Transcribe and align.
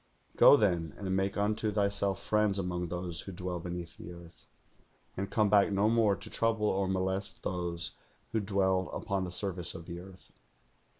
Go, 0.35 0.57
then, 0.57 0.95
and 0.97 1.15
make 1.15 1.37
unto 1.37 1.69
thyself 1.71 2.23
friends 2.23 2.57
among 2.57 2.87
those 2.87 3.21
who 3.21 3.31
dwell 3.31 3.59
beneath 3.59 3.97
the 3.99 4.11
earth, 4.11 4.47
and 5.15 5.29
come 5.29 5.47
back 5.47 5.71
no 5.71 5.89
more 5.91 6.15
to 6.15 6.27
trouble 6.31 6.65
or 6.69 6.87
molest 6.87 7.43
those 7.43 7.91
who 8.31 8.39
dwell 8.39 8.89
upon 8.93 9.25
the 9.25 9.31
surface 9.31 9.75
of 9.75 9.85
the 9.85 9.99
earth.' 9.99 10.31